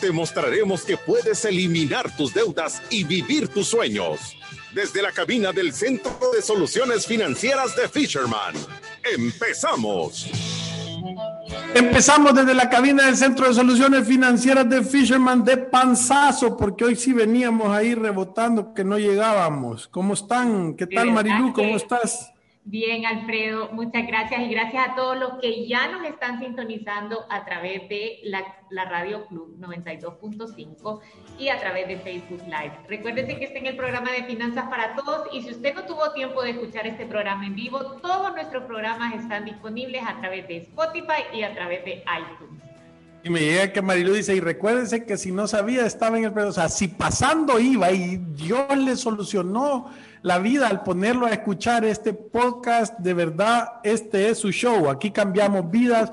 [0.00, 4.36] Te mostraremos que puedes eliminar tus deudas y vivir tus sueños.
[4.72, 8.54] Desde la cabina del Centro de Soluciones Financieras de Fisherman.
[9.02, 10.30] ¡Empezamos!
[11.74, 16.94] Empezamos desde la cabina del Centro de Soluciones Financieras de Fisherman de panzazo, porque hoy
[16.94, 19.88] sí veníamos ahí rebotando que no llegábamos.
[19.88, 20.74] ¿Cómo están?
[20.74, 21.52] ¿Qué tal, Marilu?
[21.52, 22.32] ¿Cómo estás?
[22.70, 27.42] Bien, Alfredo, muchas gracias y gracias a todos los que ya nos están sintonizando a
[27.46, 28.44] través de la,
[28.84, 31.00] Radio Club 92.5
[31.38, 32.72] y a través de Facebook Live.
[32.86, 36.12] Recuérdense que está en el programa de Finanzas para Todos y si usted no tuvo
[36.12, 40.58] tiempo de escuchar este programa en vivo, todos nuestros programas están disponibles a través de
[40.58, 42.67] Spotify y a través de iTunes.
[43.24, 46.38] Y me llega que Marilu dice, y recuérdense que si no sabía, estaba en el
[46.38, 49.90] o sea, si pasando iba y Dios le solucionó
[50.22, 52.98] la vida al ponerlo a escuchar este podcast.
[52.98, 54.88] De verdad, este es su show.
[54.88, 56.12] Aquí cambiamos vidas,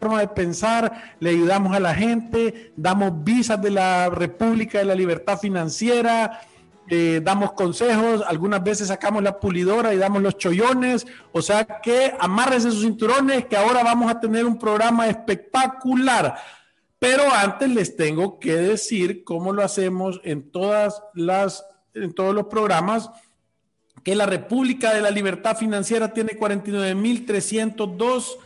[0.00, 4.94] forma de pensar, le ayudamos a la gente, damos visas de la República de la
[4.94, 6.40] Libertad Financiera.
[6.90, 12.14] Eh, damos consejos, algunas veces sacamos la pulidora y damos los chollones, o sea que
[12.18, 16.36] amárrense sus cinturones, que ahora vamos a tener un programa espectacular.
[16.98, 22.46] Pero antes les tengo que decir cómo lo hacemos en todas las en todos los
[22.46, 23.10] programas
[24.02, 28.36] que la República de la Libertad Financiera tiene 49.302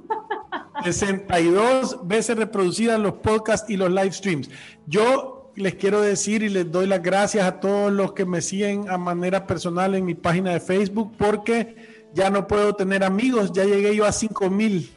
[0.83, 4.49] 62 veces reproducidas los podcasts y los live streams.
[4.87, 8.89] Yo les quiero decir y les doy las gracias a todos los que me siguen
[8.89, 11.75] a manera personal en mi página de Facebook porque
[12.13, 14.91] ya no puedo tener amigos, ya llegué yo a cinco mil.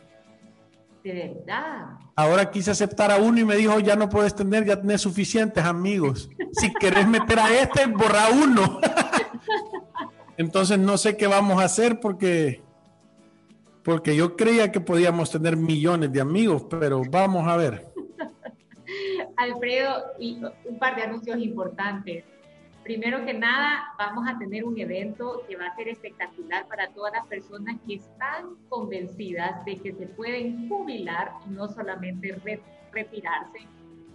[1.02, 1.98] De verdad.
[2.16, 5.64] Ahora quise aceptar a uno y me dijo, ya no puedes tener, ya tenés suficientes
[5.64, 6.30] amigos.
[6.52, 8.80] Si querés meter a este, borra uno.
[10.36, 12.60] Entonces no sé qué vamos a hacer porque,
[13.82, 17.86] porque yo creía que podíamos tener millones de amigos, pero vamos a ver.
[19.36, 22.24] Alfredo, y un par de anuncios importantes.
[22.82, 27.14] Primero que nada, vamos a tener un evento que va a ser espectacular para todas
[27.14, 32.36] las personas que están convencidas de que se pueden jubilar y no solamente
[32.92, 33.60] retirarse.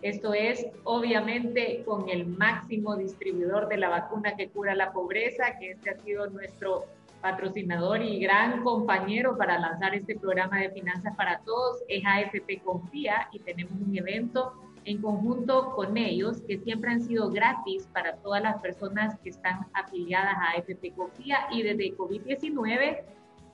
[0.01, 5.71] Esto es, obviamente, con el máximo distribuidor de la vacuna que cura la pobreza, que
[5.71, 6.85] este ha sido nuestro
[7.21, 13.27] patrocinador y gran compañero para lanzar este programa de finanzas para todos, es AFP Confía
[13.33, 14.53] y tenemos un evento
[14.85, 19.67] en conjunto con ellos, que siempre han sido gratis para todas las personas que están
[19.73, 23.03] afiliadas a AFP Confía y desde COVID-19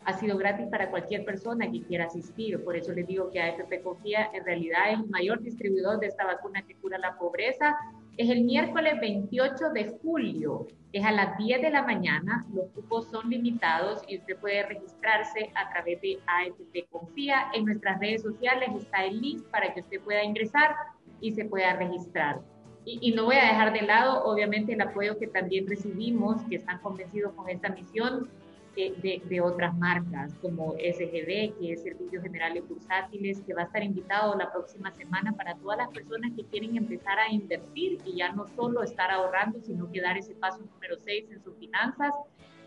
[0.05, 2.63] ha sido gratis para cualquier persona que quiera asistir.
[2.63, 6.25] Por eso les digo que AFP Confía en realidad es el mayor distribuidor de esta
[6.25, 7.75] vacuna que cura la pobreza.
[8.17, 13.09] Es el miércoles 28 de julio, es a las 10 de la mañana, los cupos
[13.09, 17.47] son limitados y usted puede registrarse a través de AFP Confía.
[17.53, 20.75] En nuestras redes sociales está el link para que usted pueda ingresar
[21.19, 22.39] y se pueda registrar.
[22.87, 26.77] Y, no voy a dejar de lado, obviamente, el apoyo que también recibimos, que están
[26.81, 28.29] convencidos con esta misión
[28.75, 33.83] de, de, otras marcas, como SGD, que es Servicios Generales Bursátiles, que va a estar
[33.83, 38.31] invitado la próxima semana para todas las personas que quieren empezar a invertir y ya
[38.33, 42.13] no solo estar ahorrando, sino que dar ese paso número 6 en sus finanzas.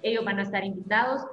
[0.02, 1.26] Ellos van a estar invitados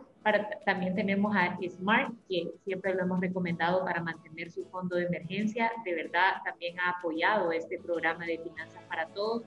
[0.65, 5.71] también tenemos a Smart, que siempre lo hemos recomendado para mantener su fondo de emergencia.
[5.83, 9.43] De verdad, también ha apoyado este programa de finanzas para todos.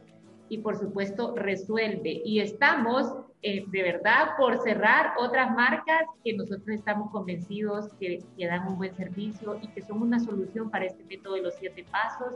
[0.49, 2.23] Y por supuesto, resuelve.
[2.25, 8.47] Y estamos, eh, de verdad, por cerrar otras marcas que nosotros estamos convencidos que, que
[8.47, 11.85] dan un buen servicio y que son una solución para este método de los siete
[11.91, 12.35] pasos.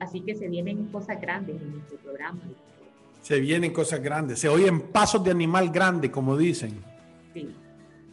[0.00, 2.40] Así que se vienen cosas grandes en nuestro programa.
[3.20, 6.82] Se vienen cosas grandes, se oyen pasos de animal grande, como dicen.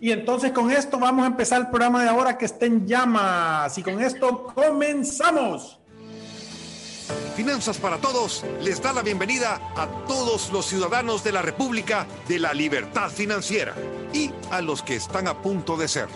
[0.02, 3.78] Y entonces con esto vamos a empezar el programa de ahora que está en llamas.
[3.78, 5.80] Y con esto comenzamos.
[7.36, 12.40] Finanzas para Todos les da la bienvenida a todos los ciudadanos de la República de
[12.40, 13.76] la Libertad Financiera
[14.14, 16.16] y a los que están a punto de serlo.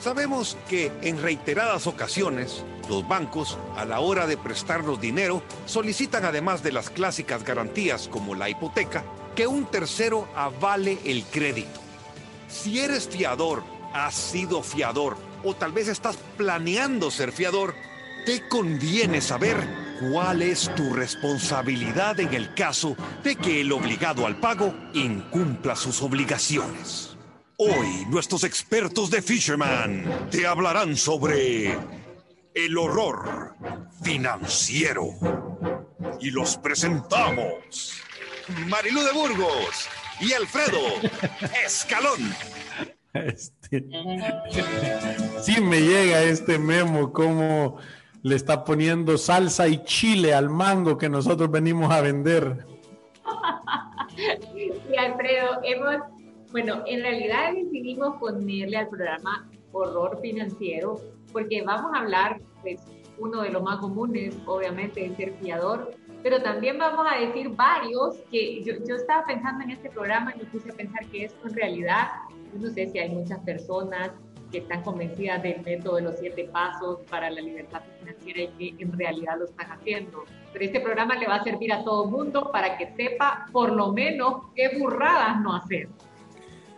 [0.00, 6.64] Sabemos que en reiteradas ocasiones los bancos, a la hora de prestarnos dinero, solicitan además
[6.64, 9.04] de las clásicas garantías como la hipoteca,
[9.36, 11.80] que un tercero avale el crédito.
[12.48, 13.62] Si eres fiador,
[13.94, 17.76] has sido fiador o tal vez estás planeando ser fiador,
[18.26, 24.36] te conviene saber cuál es tu responsabilidad en el caso de que el obligado al
[24.36, 27.16] pago incumpla sus obligaciones.
[27.58, 31.78] Hoy nuestros expertos de Fisherman te hablarán sobre
[32.54, 33.54] el horror
[34.02, 35.10] financiero.
[36.20, 37.92] Y los presentamos.
[38.66, 39.88] Marilú de Burgos
[40.20, 40.80] y Alfredo
[41.64, 42.34] Escalón.
[43.14, 43.84] Este,
[45.42, 47.78] sí me llega este memo como
[48.22, 52.66] le está poniendo salsa y chile al mango que nosotros venimos a vender.
[54.54, 55.96] Sí, Alfredo, hemos,
[56.50, 61.00] bueno, en realidad decidimos ponerle al programa horror financiero
[61.32, 62.82] porque vamos a hablar, pues,
[63.18, 68.16] uno de los más comunes, obviamente, es ser fiador, pero también vamos a decir varios
[68.30, 71.48] que yo, yo estaba pensando en este programa y me puse a pensar que esto
[71.48, 72.08] en realidad,
[72.52, 74.12] no sé si hay muchas personas
[74.52, 78.82] que están convencidas del método de los siete pasos para la libertad financiera y que
[78.84, 80.24] en realidad lo están haciendo.
[80.52, 83.72] Pero este programa le va a servir a todo el mundo para que sepa por
[83.72, 85.88] lo menos qué burradas no hacer.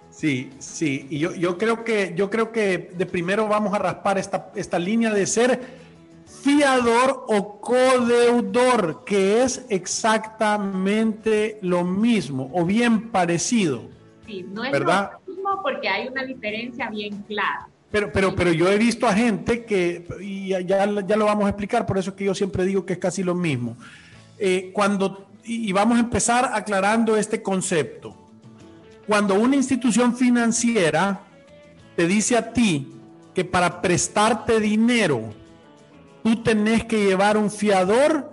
[0.09, 4.17] Sí, sí, y yo, yo, creo que, yo creo que de primero vamos a raspar
[4.17, 5.61] esta, esta línea de ser
[6.25, 13.89] fiador o codeudor, que es exactamente lo mismo o bien parecido.
[14.25, 15.13] Sí, no es ¿verdad?
[15.24, 15.24] lo
[15.63, 17.69] porque hay una diferencia bien clara.
[17.91, 21.51] Pero, pero, pero yo he visto a gente que, y ya, ya lo vamos a
[21.51, 23.77] explicar, por eso es que yo siempre digo que es casi lo mismo.
[24.39, 28.25] Eh, cuando, y vamos a empezar aclarando este concepto
[29.07, 31.21] cuando una institución financiera
[31.97, 32.89] te dice a ti
[33.35, 35.31] que para prestarte dinero
[36.23, 38.31] tú tenés que llevar un fiador,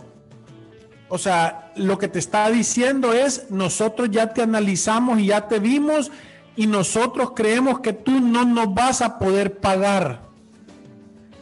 [1.10, 5.60] o sea, lo que te está diciendo es, nosotros ya te analizamos y ya te
[5.60, 6.12] vimos
[6.56, 10.22] y nosotros creemos que tú no nos vas a poder pagar.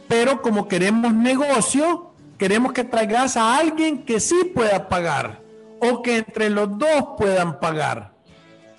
[0.08, 5.42] Pero como queremos negocio, queremos que traigas a alguien que sí pueda pagar
[5.80, 8.14] o que entre los dos puedan pagar.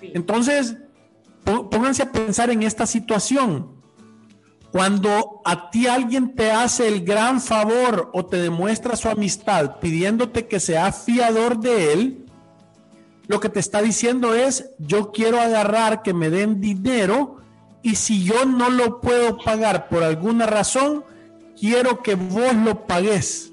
[0.00, 0.76] Entonces,
[1.44, 3.82] pónganse a pensar en esta situación.
[4.72, 10.48] Cuando a ti alguien te hace el gran favor o te demuestra su amistad pidiéndote
[10.48, 12.26] que seas fiador de él,
[13.26, 17.38] lo que te está diciendo es, yo quiero agarrar que me den dinero
[17.82, 21.04] y si yo no lo puedo pagar por alguna razón,
[21.58, 23.52] quiero que vos lo pagues.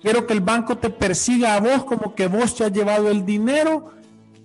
[0.00, 3.24] Quiero que el banco te persiga a vos como que vos te has llevado el
[3.24, 3.92] dinero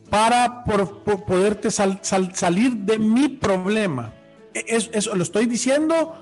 [0.10, 4.14] para por, poderte salir de mi problema.
[4.54, 6.16] E, eso, lo estoy diciendo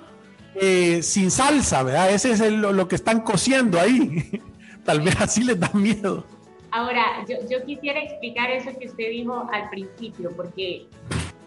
[0.55, 2.11] eh, sin salsa, ¿verdad?
[2.11, 4.41] Ese es lo que están cociendo ahí.
[4.85, 6.34] Tal vez así les da miedo.
[6.75, 10.87] Ahora, yo, yo, quisiera explicar eso que usted dijo al principio, porque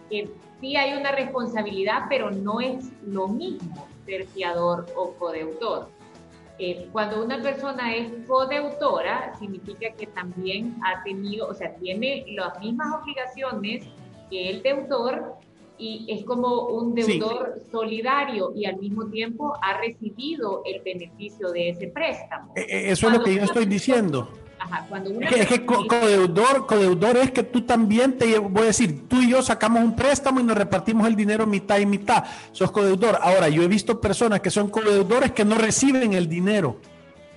[0.08, 0.26] eh,
[0.58, 5.90] sí hay una responsabilidad, pero no es lo mismo ser fiador o codeudor.
[6.58, 12.58] Eh, cuando una persona es codeutora, significa que también ha tenido, o sea, tiene las
[12.60, 13.84] mismas obligaciones
[14.30, 15.34] que el deudor
[15.76, 21.68] y es como un deudor solidario y al mismo tiempo ha recibido el beneficio de
[21.68, 22.54] ese préstamo.
[22.56, 24.30] Eh, eh, eso es lo que yo estoy diciendo
[25.30, 29.82] es que, codeudor, es que tú también te voy a decir, tú y yo sacamos
[29.82, 32.24] un préstamo y nos repartimos el dinero mitad y mitad.
[32.52, 33.18] Sos codeudor.
[33.22, 36.80] Ahora, yo he visto personas que son codeudores que no reciben el dinero.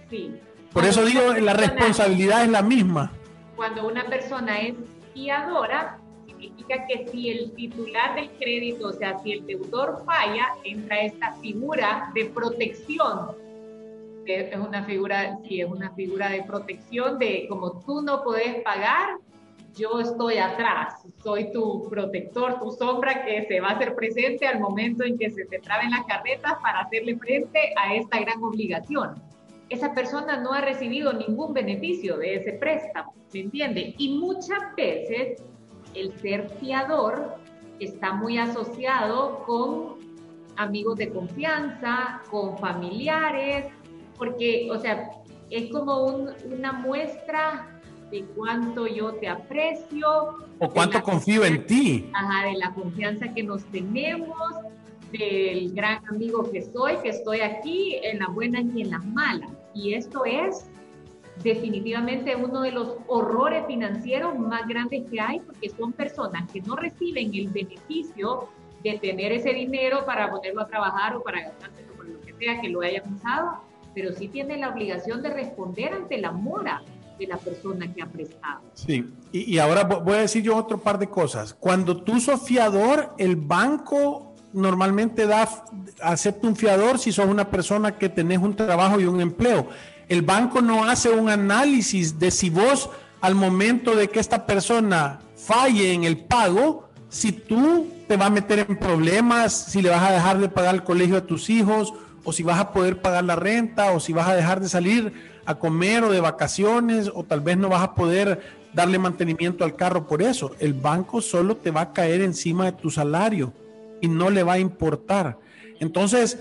[0.09, 0.31] Sí.
[0.73, 3.11] Por eso digo, la responsabilidad es la misma.
[3.55, 4.75] Cuando una persona es
[5.13, 11.01] fiadora, significa que si el titular del crédito, o sea, si el deudor falla, entra
[11.01, 13.35] esta figura de protección
[14.25, 19.17] es una figura, sí, es una figura de protección de como tú no puedes pagar,
[19.75, 24.59] yo estoy atrás, soy tu protector, tu sombra que se va a hacer presente al
[24.59, 29.15] momento en que se te traben las carretas para hacerle frente a esta gran obligación.
[29.69, 33.95] Esa persona no ha recibido ningún beneficio de ese préstamo, ¿me entiende?
[33.97, 35.41] Y muchas veces
[35.93, 37.35] el ser fiador
[37.79, 39.95] está muy asociado con
[40.57, 43.67] amigos de confianza, con familiares,
[44.21, 45.09] porque, o sea,
[45.49, 46.05] es como
[46.45, 50.35] una muestra de cuánto yo te aprecio.
[50.59, 52.07] O cuánto confío en ti.
[52.13, 54.29] Ajá, de la confianza que nos tenemos,
[55.11, 59.49] del gran amigo que soy, que estoy aquí en las buenas y en las malas.
[59.73, 60.67] Y esto es
[61.43, 66.75] definitivamente uno de los horrores financieros más grandes que hay, porque son personas que no
[66.75, 68.49] reciben el beneficio
[68.83, 72.61] de tener ese dinero para ponerlo a trabajar o para gastárselo por lo que sea
[72.61, 76.81] que lo hayan usado, pero sí tiene la obligación de responder ante la mora
[77.19, 78.61] de la persona que ha prestado.
[78.73, 81.53] Sí, y, y ahora voy a decir yo otro par de cosas.
[81.53, 85.47] Cuando tú sos fiador, el banco normalmente da,
[86.01, 89.67] acepta un fiador si sos una persona que tenés un trabajo y un empleo.
[90.09, 92.89] El banco no hace un análisis de si vos
[93.21, 98.31] al momento de que esta persona falle en el pago, si tú te vas a
[98.31, 101.93] meter en problemas, si le vas a dejar de pagar el colegio a tus hijos,
[102.23, 105.13] o si vas a poder pagar la renta, o si vas a dejar de salir
[105.45, 109.75] a comer o de vacaciones, o tal vez no vas a poder darle mantenimiento al
[109.75, 110.55] carro por eso.
[110.59, 113.53] El banco solo te va a caer encima de tu salario
[114.01, 115.37] y no le va a importar.
[115.79, 116.39] Entonces,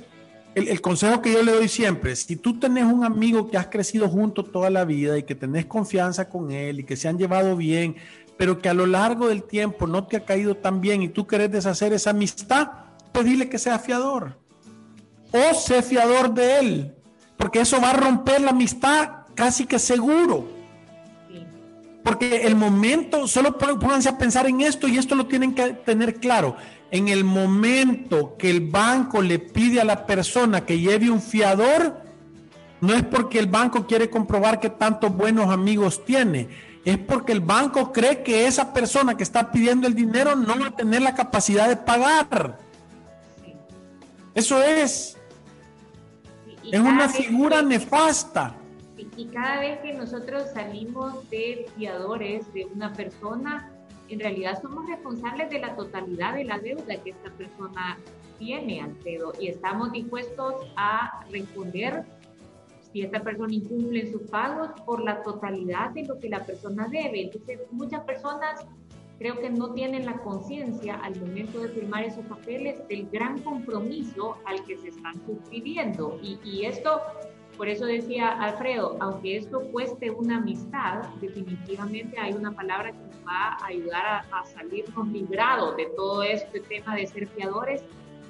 [0.55, 4.09] el, consejo que yo le doy siempre, si tú tenés un amigo que has crecido
[4.09, 7.57] junto toda la vida y que tenés confianza con él y que se han llevado
[7.57, 7.97] bien,
[8.37, 11.27] pero que a lo largo del tiempo no te ha caído tan bien y tú
[11.27, 12.69] querés deshacer esa amistad,
[13.13, 14.39] pues dile que sea fiador.
[15.33, 16.95] O sé fiador de él,
[17.37, 20.49] porque eso va a romper la amistad casi que seguro.
[22.03, 26.15] Porque el momento, solo pónganse a pensar en esto y esto lo tienen que tener
[26.15, 26.57] claro
[26.91, 32.03] en el momento que el banco le pide a la persona que lleve un fiador,
[32.81, 36.49] no es porque el banco quiere comprobar que tantos buenos amigos tiene,
[36.85, 40.69] es porque el banco cree que esa persona que está pidiendo el dinero no va
[40.69, 42.59] a tener la capacidad de pagar.
[44.35, 45.17] Eso es.
[46.71, 48.57] Es una figura nefasta.
[49.17, 53.71] Y cada vez que nosotros salimos de fiadores de una persona,
[54.09, 57.99] en realidad somos responsables de la totalidad de la deuda que esta persona
[58.39, 62.05] tiene, Alfredo, y estamos dispuestos a responder
[62.93, 67.23] si esta persona incumple sus pagos por la totalidad de lo que la persona debe.
[67.23, 68.67] Entonces, muchas personas
[69.21, 74.39] creo que no tienen la conciencia al momento de firmar esos papeles del gran compromiso
[74.47, 76.19] al que se están suscribiendo.
[76.23, 77.03] Y, y esto
[77.59, 83.17] por eso decía Alfredo, aunque esto cueste una amistad, definitivamente hay una palabra que nos
[83.17, 87.85] va a ayudar a, salirnos librados de todo este tema de ser fiadores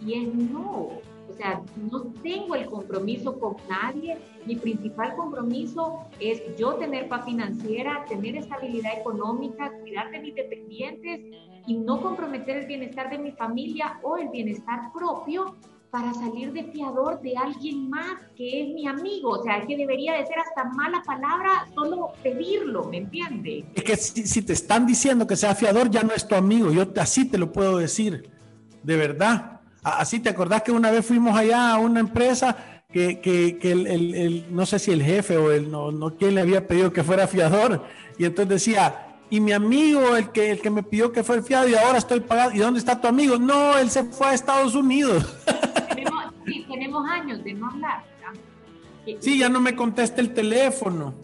[0.05, 1.01] y es no.
[1.31, 4.19] O sea, no tengo el compromiso con nadie.
[4.47, 11.21] Mi principal compromiso es yo tener paz financiera, tener estabilidad económica, cuidar de mis dependientes
[11.67, 15.57] y no comprometer el bienestar de mi familia o el bienestar propio
[15.91, 19.31] para salir de fiador de alguien más que es mi amigo.
[19.31, 23.65] O sea, que debería de ser hasta mala palabra solo pedirlo, ¿me entiendes?
[23.75, 26.71] Es que si, te están diciendo que sea fiador, ya no es tu amigo.
[26.71, 28.31] Yo así te lo puedo decir,
[28.83, 29.60] de verdad.
[29.83, 33.87] Así te acordás que una vez fuimos allá a una empresa que, que, que el,
[33.87, 37.03] el, no sé si el jefe o el, no, no quién le había pedido que
[37.03, 37.85] fuera fiador.
[38.19, 41.69] Y entonces decía, y mi amigo, el que, el que me pidió que fuera fiado
[41.69, 42.51] y ahora estoy pagado.
[42.53, 43.39] ¿Y dónde está tu amigo?
[43.39, 45.37] No, él se fue a Estados Unidos.
[46.45, 48.03] sí, tenemos años de no hablar.
[49.21, 51.15] Sí, ya no me contesta el teléfono.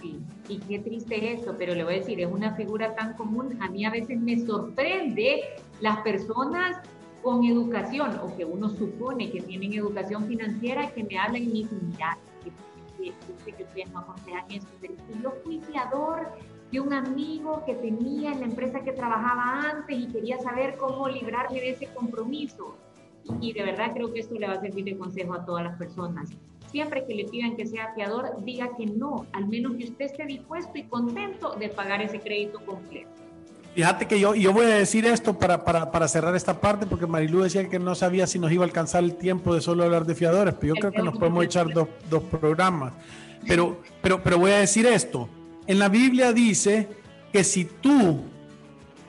[0.00, 3.14] Sí, y qué triste es eso, pero le voy a decir, es una figura tan
[3.14, 3.58] común.
[3.60, 5.42] A mí a veces me sorprende
[5.80, 6.76] las personas
[7.28, 11.52] con educación o que uno supone que tienen educación financiera que me hablan y me
[11.52, 13.12] dicen, mira, que,
[13.62, 16.32] ustedes no aconsejan eso, pero yo fui fiador
[16.72, 21.06] de un amigo que tenía en la empresa que trabajaba antes y quería saber cómo
[21.06, 22.76] librarme de ese compromiso
[23.42, 25.76] y de verdad creo que esto le va a servir de consejo a todas las
[25.76, 26.30] personas.
[26.68, 30.24] Siempre que le pidan que sea fiador, diga que no, al menos que usted esté
[30.24, 33.27] dispuesto y contento de pagar ese crédito completo.
[33.78, 37.06] Fíjate que yo, yo voy a decir esto para, para, para cerrar esta parte, porque
[37.06, 40.04] Marilu decía que no sabía si nos iba a alcanzar el tiempo de solo hablar
[40.04, 42.92] de fiadores, pero yo creo que nos podemos echar dos, dos programas.
[43.46, 45.28] Pero, pero, pero voy a decir esto.
[45.68, 46.88] En la Biblia dice
[47.32, 48.22] que si tú,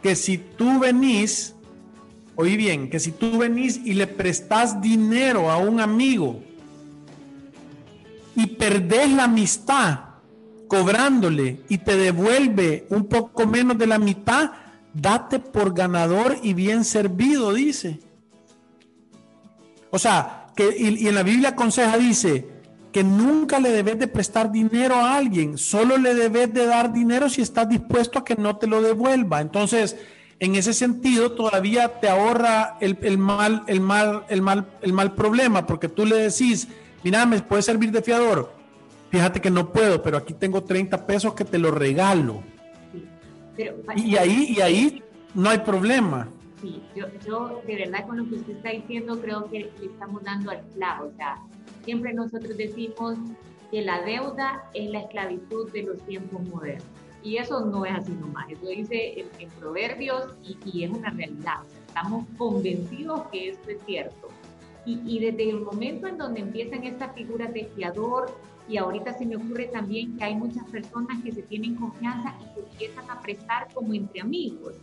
[0.04, 1.56] que si tú venís
[2.36, 6.42] Oí bien, que si tú venís y le prestas dinero a un amigo
[8.36, 10.09] y perdés la amistad
[10.70, 14.52] cobrándole y te devuelve un poco menos de la mitad,
[14.94, 18.00] date por ganador y bien servido, dice.
[19.90, 22.48] O sea, que y, en la Biblia aconseja, dice,
[22.94, 27.30] que nunca le debes de prestar dinero a alguien, solo le debes de dar dinero
[27.30, 29.42] si estás dispuesto a que no te lo devuelva.
[29.42, 29.98] Entonces,
[30.40, 35.66] en ese sentido todavía te ahorra el, mal, el, mal, el, mal, el mal problema,
[35.66, 36.68] porque tú le decís,
[37.04, 38.59] mira, ¿me puede servir de fiador?
[39.10, 42.44] Fíjate que no puedo, pero aquí tengo 30 pesos que te lo regalo.
[43.96, 46.30] y, ahí, y ahí no hay problema.
[46.62, 50.24] Sí, yo, yo de verdad con lo que usted está diciendo creo que le estamos
[50.24, 51.08] dando al clavo.
[51.08, 51.38] O sea,
[51.84, 53.18] siempre nosotros decimos
[53.72, 56.86] que la deuda es la esclavitud de los tiempos modernos.
[57.22, 61.58] Y eso no es así nomás, eso dice en, Proverbios y, es una realidad.
[61.88, 64.30] estamos convencidos que esto es cierto.
[64.86, 68.36] Y, desde el momento en donde empiezan estas figuras de fiador,
[68.70, 72.54] y ahorita se me ocurre también que hay muchas personas que se tienen confianza y
[72.54, 74.76] se empiezan a prestar como entre amigos.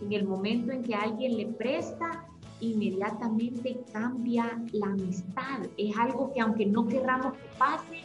[0.00, 2.24] En el momento en que alguien le presta,
[2.60, 5.60] inmediatamente cambia la amistad.
[5.76, 8.00] Es algo que aunque no querramos que pase,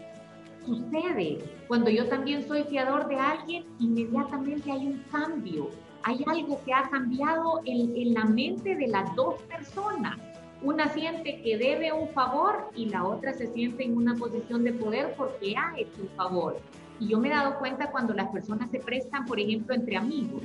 [0.66, 1.40] sucede.
[1.70, 5.70] Cuando yo también soy fiador de alguien, inmediatamente hay un cambio.
[6.04, 10.20] Hay algo que ha cambiado en, en la mente de las dos personas.
[10.64, 14.72] Una siente que debe un favor y la otra se siente en una posición de
[14.74, 16.58] poder porque ha hecho un favor.
[17.00, 20.42] Y yo me he dado cuenta cuando las personas se prestan, por ejemplo, entre amigos.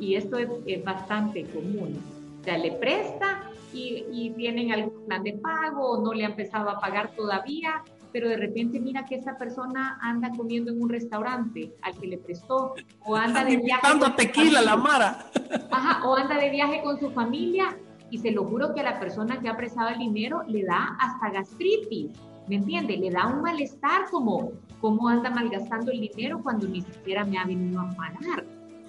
[0.00, 2.00] Y, esto es, es bastante común
[2.44, 3.40] o sea, le presta
[3.72, 7.82] y, y tienen algún plan de pago o no le ha empezado a pagar todavía,
[8.12, 12.18] pero de repente mira que esa persona anda comiendo en un restaurante al que le
[12.18, 12.74] prestó
[13.06, 15.24] o anda de viaje con tequila la mara.
[15.70, 17.74] Ajá, o anda de viaje con su familia
[18.14, 20.96] y se lo juro que a la persona que ha prestado el dinero le da
[21.00, 22.12] hasta gastritis,
[22.46, 22.96] ¿me entiende?
[22.96, 27.44] Le da un malestar como cómo anda malgastando el dinero cuando ni siquiera me ha
[27.44, 28.44] venido a pagar.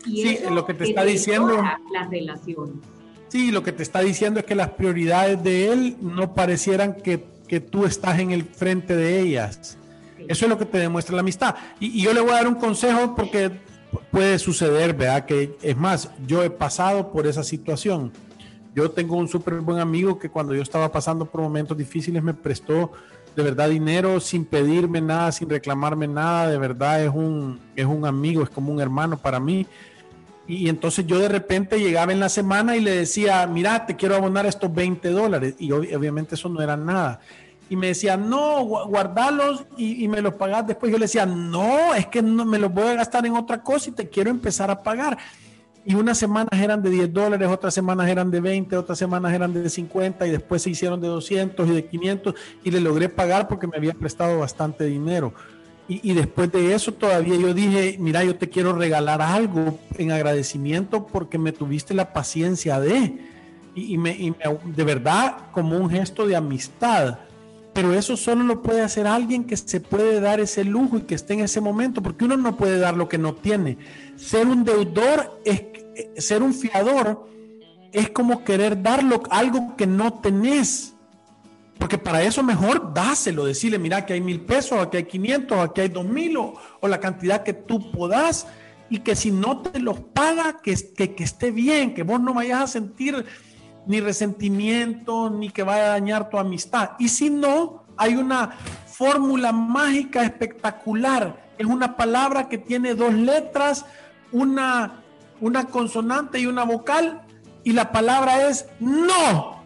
[0.05, 1.59] Y sí, lo que te está diciendo
[1.91, 2.75] las relaciones.
[3.29, 7.25] Sí, lo que te está diciendo es que las prioridades de él no parecieran que,
[7.47, 9.79] que tú estás en el frente de ellas.
[10.27, 11.55] Eso es lo que te demuestra la amistad.
[11.79, 13.49] Y, yo le voy a dar un consejo porque
[14.11, 15.25] puede suceder, ¿verdad?
[15.25, 18.11] Que es más, yo he pasado por esa situación.
[18.75, 22.33] Yo tengo un súper buen amigo que cuando yo estaba pasando por momentos difíciles me
[22.33, 22.91] prestó
[23.33, 26.49] de verdad dinero sin pedirme nada, sin reclamarme nada.
[26.49, 29.65] De verdad es un, es un amigo, es como un hermano para mí.
[30.45, 34.15] Y, entonces yo de repente llegaba en la semana y le decía, mira, te quiero
[34.15, 35.55] abonar estos 20 dólares.
[35.57, 37.21] Y obviamente eso no era nada.
[37.69, 40.91] Y me decía, no, guardalos y, me los pagas después.
[40.91, 43.89] Yo le decía, no, es que no, me los voy a gastar en otra cosa
[43.89, 45.17] y te quiero empezar a pagar.
[45.87, 49.53] Y unas semanas eran de 10 dólares, otras semanas eran de 20, otras semanas eran
[49.53, 53.47] de 50 y después se hicieron de 200 y de 500 y le logré pagar
[53.47, 55.33] porque me había prestado bastante dinero.
[55.87, 61.05] Y, después de eso todavía yo dije, mira, yo te quiero regalar algo en agradecimiento
[61.05, 63.19] porque me tuviste la paciencia de,
[63.75, 67.19] y, me, de verdad como un gesto de amistad.
[67.75, 71.13] Pero eso solo lo puede hacer alguien que se puede dar ese lujo y que
[71.13, 73.77] esté en ese momento, porque uno no puede dar lo que no tiene.
[74.15, 75.61] Ser un deudor es
[76.17, 77.27] ser un fiador
[77.95, 80.95] es como querer dar algo que no tenés.
[81.79, 85.81] Porque para eso mejor dáselo, decirle, mira, que hay mil pesos, aquí hay 500, aquí
[85.81, 88.47] hay dos mil, o, la cantidad que tú puedas,
[88.89, 92.61] y que si no te los paga, que, que, esté bien, que vos no vayas
[92.61, 93.25] a sentir
[93.87, 96.91] ni resentimiento, ni que vaya a dañar tu amistad.
[96.99, 98.51] Y si no, hay una
[98.87, 101.45] fórmula mágica espectacular.
[101.57, 103.85] Es una palabra que tiene dos letras,
[104.31, 105.03] una,
[105.41, 107.21] una consonante y una vocal,
[107.63, 109.63] y la palabra es no.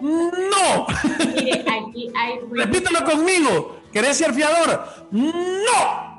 [0.00, 0.86] No.
[1.34, 3.78] Mire, aquí hay Repítelo conmigo.
[3.92, 4.84] ¿Querés ser fiador?
[5.10, 6.16] No.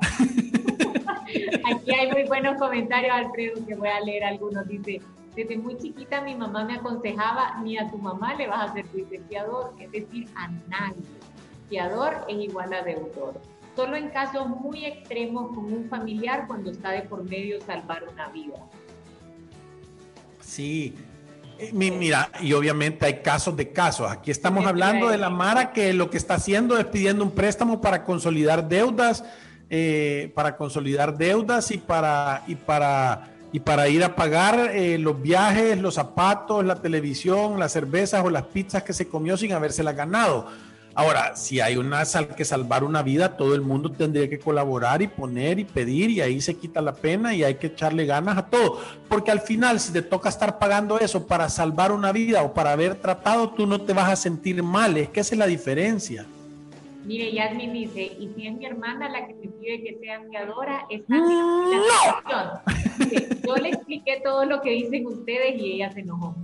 [1.64, 4.66] Aquí hay muy buenos comentarios, Alfredo, que voy a leer algunos.
[4.66, 5.00] Dice,
[5.40, 8.86] desde muy chiquita mi mamá me aconsejaba, ni a tu mamá le vas a hacer
[9.28, 11.02] fiador, es decir, a nadie.
[11.68, 13.40] Fiador es igual a deudor.
[13.74, 18.28] Solo en casos muy extremos con un familiar cuando está de por medio salvar una
[18.28, 18.58] vida.
[20.40, 20.94] Sí,
[21.58, 24.10] eh, mira, y obviamente hay casos de casos.
[24.10, 27.80] Aquí estamos hablando de la Mara que lo que está haciendo es pidiendo un préstamo
[27.80, 29.24] para consolidar deudas,
[29.70, 35.20] eh, para consolidar deudas y para, y para, y para ir a pagar eh, los
[35.20, 39.96] viajes, los zapatos, la televisión, las cervezas o las pizzas que se comió sin habérselas
[39.96, 40.46] ganado.
[40.94, 45.00] Ahora, si hay una sal que salvar una vida, todo el mundo tendría que colaborar
[45.02, 48.36] y poner y pedir y ahí se quita la pena y hay que echarle ganas
[48.36, 48.80] a todo.
[49.08, 52.72] Porque al final, si te toca estar pagando eso para salvar una vida o para
[52.72, 54.96] haber tratado, tú no te vas a sentir mal.
[54.96, 56.26] Es que esa es la diferencia.
[57.04, 60.86] Mire, Yasmin dice, y si es mi hermana la que me pide que sea fiadora,
[60.90, 62.62] está ¡No!
[63.46, 66.36] Yo le expliqué todo lo que dicen ustedes y ella se enojó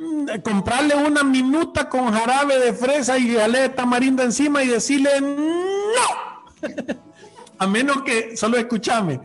[0.00, 6.66] Mm, comprarle una minuta con jarabe de fresa y de tamarindo encima y decirle no.
[7.58, 9.20] a menos que, solo escúchame,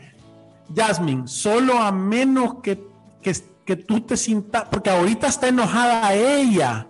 [0.76, 2.86] Jasmine, solo a menos que,
[3.22, 3.34] que,
[3.64, 6.90] que tú te sientas, porque ahorita está enojada ella,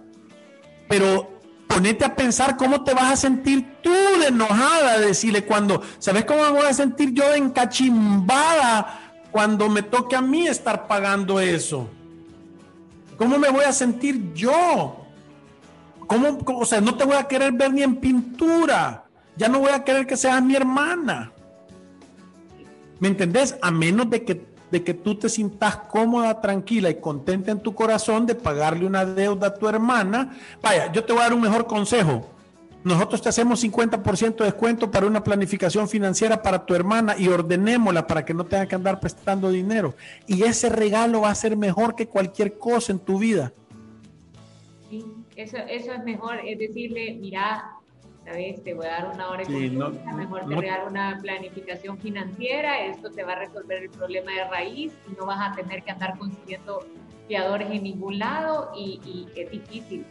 [0.90, 6.26] pero ponete a pensar cómo te vas a sentir tú de enojada, decirle cuando, ¿sabes
[6.26, 11.88] cómo me voy a sentir yo encachimbada cuando me toque a mí estar pagando eso?
[13.16, 15.06] ¿Cómo me voy a sentir yo?
[16.08, 19.06] ¿Cómo, o sea, no te voy a querer ver ni en pintura.
[19.38, 21.32] Ya no voy a querer que seas mi hermana.
[23.00, 23.56] ¿Me entendés?
[23.62, 27.76] A menos de que, de que tú te sientas cómoda, tranquila y contenta en tu
[27.76, 30.36] corazón de pagarle una deuda a tu hermana.
[30.60, 32.35] Vaya, yo te voy a dar un mejor consejo.
[32.86, 38.06] Nosotros te hacemos 50% de descuento para una planificación financiera para tu hermana y ordenémosla
[38.06, 39.96] para que no tenga que andar prestando dinero.
[40.28, 43.52] Y ese regalo va a ser mejor que cualquier cosa en tu vida.
[44.88, 45.04] Sí,
[45.36, 47.72] eso, eso es mejor, es decirle, mira,
[48.24, 49.50] sabes, te voy a dar una hora de
[50.16, 54.32] mejor te voy a dar una planificación financiera, esto te va a resolver el problema
[54.32, 56.86] de raíz y no vas a tener que andar consiguiendo
[57.28, 60.06] fiadores en ningún lado y, y es difícil.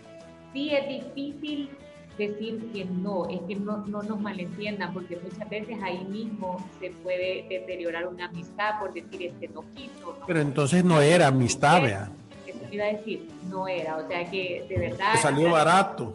[0.53, 1.71] Sí es difícil
[2.17, 6.91] decir que no, es que no, no nos malentiendan, porque muchas veces ahí mismo se
[6.91, 10.19] puede deteriorar una amistad por decir este no quiso.
[10.27, 12.11] Pero entonces no era amistad, vea.
[12.47, 15.15] Eso iba a decir, no era, o sea que de verdad...
[15.17, 16.15] salió barato.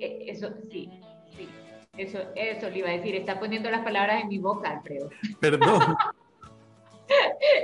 [0.00, 0.90] E, eso sí,
[1.36, 1.48] sí,
[1.96, 5.10] eso, eso le iba a decir, está poniendo las palabras en mi boca, Alfredo.
[5.40, 5.96] Perdón.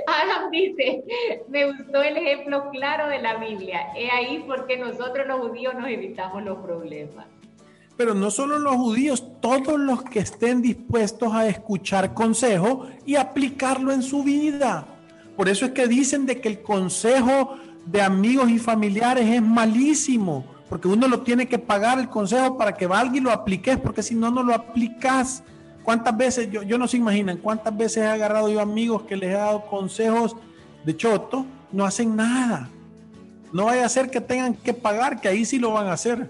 [0.07, 1.03] Adam dice,
[1.47, 3.87] me gustó el ejemplo claro de la Biblia.
[3.95, 7.25] Es ahí porque nosotros los judíos nos evitamos los problemas.
[7.97, 13.91] Pero no solo los judíos, todos los que estén dispuestos a escuchar consejo y aplicarlo
[13.91, 14.85] en su vida.
[15.35, 17.55] Por eso es que dicen de que el consejo
[17.85, 22.75] de amigos y familiares es malísimo, porque uno lo tiene que pagar el consejo para
[22.75, 25.43] que valga y lo apliques, porque si no, no lo aplicas.
[25.83, 29.29] ¿Cuántas veces, yo, yo no se imaginan, cuántas veces he agarrado yo amigos que les
[29.29, 30.35] he dado consejos
[30.85, 32.69] de choto, no hacen nada.
[33.53, 36.29] No vaya a ser que tengan que pagar, que ahí sí lo van a hacer.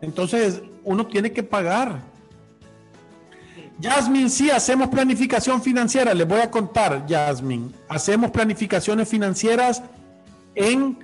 [0.00, 2.00] Entonces, uno tiene que pagar.
[3.82, 6.12] Jasmine, sí, hacemos planificación financiera.
[6.12, 7.70] Les voy a contar, Jasmine.
[7.88, 9.82] Hacemos planificaciones financieras
[10.54, 10.98] en,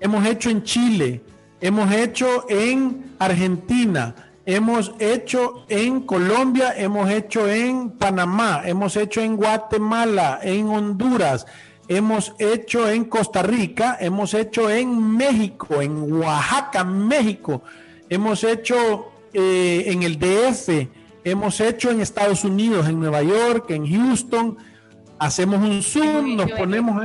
[0.00, 1.22] hemos hecho en Chile,
[1.60, 9.36] hemos hecho en Argentina, hemos hecho en Colombia, hemos hecho en Panamá, hemos hecho en
[9.36, 11.46] Guatemala, en Honduras,
[11.86, 17.62] hemos hecho en Costa Rica, hemos hecho en México, en Oaxaca, México
[18.08, 20.88] hemos hecho eh, en el DF,
[21.24, 24.56] hemos hecho en Estados Unidos, en Nueva York, en Houston,
[25.18, 27.02] hacemos un Zoom, nos ponemos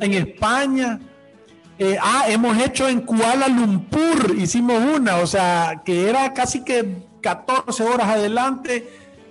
[0.00, 1.00] en, España.
[1.78, 6.96] Eh, ah, hemos hecho en Kuala Lumpur, hicimos una, o sea, que era casi que
[7.20, 8.88] 14 horas adelante.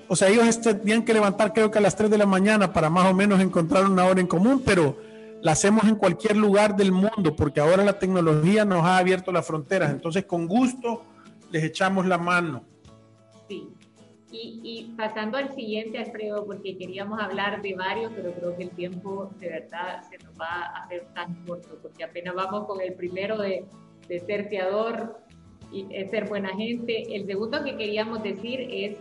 [0.07, 2.73] O sea, ellos este, tenían que levantar creo que a las 3 de la mañana
[2.73, 4.97] para más o menos encontrar una hora en común, pero
[5.41, 9.45] la hacemos en cualquier lugar del mundo, porque ahora la tecnología nos ha abierto las
[9.45, 9.91] fronteras.
[9.91, 11.03] Entonces, con gusto,
[11.51, 12.63] les echamos la mano.
[13.47, 13.67] Sí.
[14.33, 19.29] Y, pasando al siguiente, Alfredo, porque queríamos hablar de varios, pero creo que el tiempo
[19.39, 23.37] de verdad se nos va a hacer tan corto, porque apenas vamos con el primero
[23.37, 23.65] de,
[24.07, 25.19] de ser fiador
[25.73, 27.13] y ser buena gente.
[27.13, 28.95] El segundo que queríamos decir es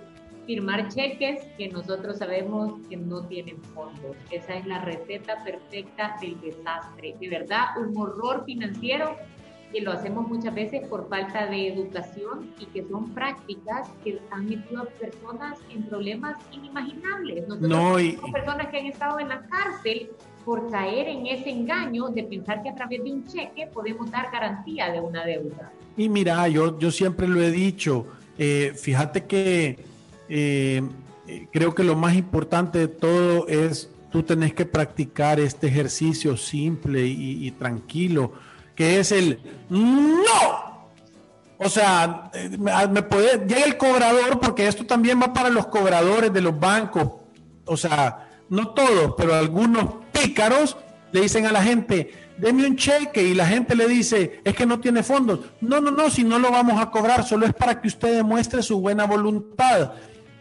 [0.50, 4.16] firmar cheques que nosotros sabemos que no tienen fondos.
[4.32, 7.14] Esa es la receta perfecta del desastre.
[7.20, 9.14] De verdad, un horror financiero
[9.70, 14.46] que lo hacemos muchas veces por falta de educación y que son prácticas que han
[14.46, 17.46] metido a personas en problemas inimaginables.
[17.46, 18.18] Nosotros no, y...
[18.32, 20.10] personas que han estado en la cárcel
[20.44, 24.32] por caer en ese engaño de pensar que a través de un cheque podemos dar
[24.32, 25.70] garantía de una deuda.
[25.96, 29.89] Y mira, yo, yo siempre lo he dicho, eh, fíjate que
[30.30, 30.82] eh,
[31.52, 37.06] creo que lo más importante de todo es tú tenés que practicar este ejercicio simple
[37.06, 38.32] y, tranquilo,
[38.74, 40.88] que es el no.
[41.58, 42.56] O sea, eh,
[42.90, 47.08] me puede, llega el cobrador, porque esto también va para los cobradores de los bancos.
[47.66, 50.76] O sea, no todos, pero algunos pícaros
[51.12, 54.66] le dicen a la gente, deme un cheque y la gente le dice, es que
[54.66, 55.40] no tiene fondos.
[55.60, 58.62] No, no, no, si no lo vamos a cobrar, solo es para que usted demuestre
[58.62, 59.92] su buena voluntad.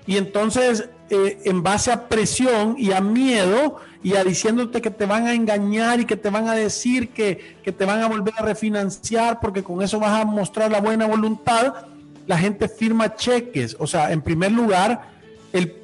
[0.09, 5.05] Y entonces, eh, en base a presión y a miedo y a diciéndote que te
[5.05, 8.33] van a engañar y que te van a decir que, que te van a volver
[8.35, 11.85] a refinanciar porque con eso vas a mostrar la buena voluntad,
[12.25, 13.77] la gente firma cheques.
[13.77, 15.11] O sea, en primer lugar,
[15.53, 15.75] el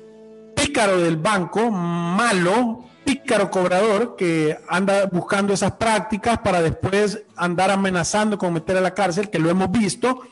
[0.56, 8.40] pícaro del banco, malo, pícaro cobrador que anda buscando esas prácticas para después andar amenazando
[8.40, 10.24] con meter a la cárcel, que lo hemos visto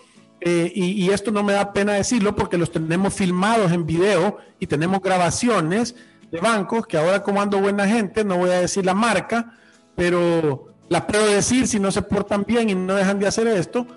[0.46, 4.68] eh, y, esto no me da pena decirlo porque los tenemos filmados en video y
[4.68, 5.96] tenemos grabaciones
[6.32, 9.58] de bancos que ahora como ando buena gente, no voy a decir la marca,
[9.96, 13.88] pero la puedo decir si no se portan bien y no dejan de hacer esto,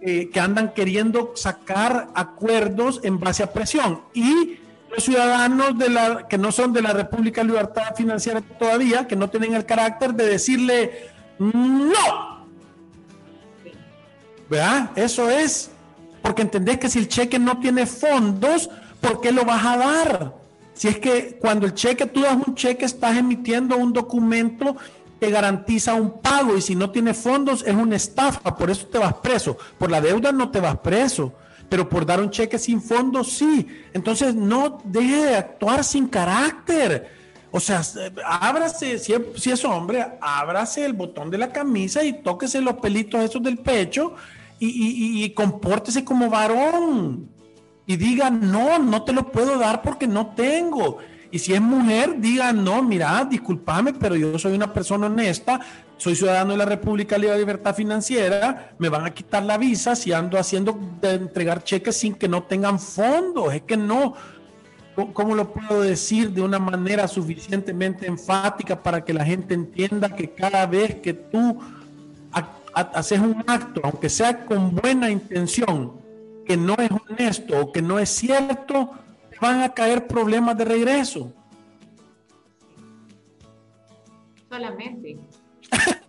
[0.00, 4.00] eh, que andan queriendo sacar acuerdos en base a presión.
[4.14, 9.16] Y los ciudadanos de la, que no son de la República Libertad Financiera todavía, que
[9.16, 12.46] no tienen el carácter de decirle no.
[14.48, 14.90] ¿Verdad?
[14.96, 15.71] Eso es
[16.22, 20.34] porque entendés que si el cheque no tiene fondos, ¿por qué lo vas a dar?
[20.74, 24.76] Si es que cuando el cheque, tú das un cheque, estás emitiendo un documento
[25.20, 28.98] que garantiza un pago y si no tiene fondos es una estafa, por eso te
[28.98, 29.56] vas preso.
[29.78, 31.32] Por la deuda no te vas preso,
[31.68, 33.68] pero por dar un cheque sin fondos sí.
[33.92, 37.10] Entonces no deje de actuar sin carácter.
[37.52, 37.82] O sea,
[38.24, 39.12] ábrase, si
[39.50, 44.14] es, hombre, ábrase el botón de la camisa y tóquese los pelitos esos del pecho
[44.64, 47.28] y, compórtese como varón.
[47.86, 50.98] Y diga, no, no te lo puedo dar porque no tengo.
[51.32, 55.58] Y si es mujer, diga, no, mira, discúlpame, pero yo soy una persona honesta,
[55.96, 60.12] soy ciudadano de la República de Libertad Financiera, me van a quitar la visa si
[60.12, 63.52] ando haciendo entregar cheques sin que no tengan fondos.
[63.54, 64.14] Es que no,
[65.12, 70.30] ¿cómo lo puedo decir de una manera suficientemente enfática para que la gente entienda que
[70.30, 71.58] cada vez que tú
[72.74, 76.00] haces un acto, aunque sea con buena intención,
[76.44, 78.92] que no es honesto o que no es cierto,
[79.40, 81.32] van a caer problemas de regreso.
[84.48, 85.18] Solamente.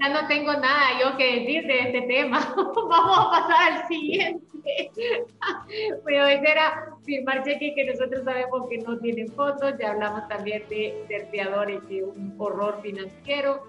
[0.00, 2.54] ya no tengo nada yo que decir de este tema.
[2.56, 4.46] Vamos a pasar al siguiente.
[6.04, 9.74] Pero ese era firmar cheques que nosotros sabemos que no tienen fotos.
[9.80, 13.66] Ya hablamos también de certeadores de un horror financiero.